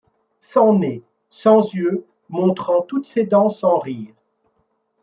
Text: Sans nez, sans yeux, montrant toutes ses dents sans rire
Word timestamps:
Sans 0.41 0.73
nez, 0.79 1.03
sans 1.29 1.71
yeux, 1.75 2.05
montrant 2.29 2.81
toutes 2.81 3.05
ses 3.05 3.25
dents 3.25 3.51
sans 3.51 3.77
rire 3.77 4.09